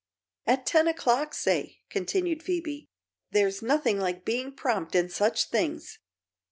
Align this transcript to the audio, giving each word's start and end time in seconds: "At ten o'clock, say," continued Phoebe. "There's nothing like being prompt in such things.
"At 0.47 0.65
ten 0.65 0.87
o'clock, 0.87 1.35
say," 1.35 1.81
continued 1.91 2.41
Phoebe. 2.41 2.89
"There's 3.29 3.61
nothing 3.61 3.99
like 3.99 4.25
being 4.25 4.51
prompt 4.51 4.95
in 4.95 5.09
such 5.09 5.45
things. 5.51 5.99